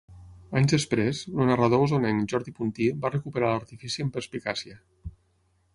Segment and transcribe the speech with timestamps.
[0.61, 4.81] Anys després, el narrador osonenc Jordi Puntí va recuperar l'artifici amb perspicàcia.